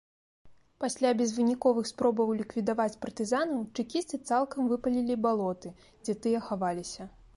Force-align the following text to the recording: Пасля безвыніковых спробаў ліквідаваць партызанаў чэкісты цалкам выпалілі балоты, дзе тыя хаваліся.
Пасля 0.83 1.09
безвыніковых 1.19 1.89
спробаў 1.89 2.31
ліквідаваць 2.39 2.97
партызанаў 3.05 3.61
чэкісты 3.77 4.15
цалкам 4.31 4.63
выпалілі 4.73 5.19
балоты, 5.27 5.75
дзе 6.03 6.13
тыя 6.25 6.39
хаваліся. 6.49 7.03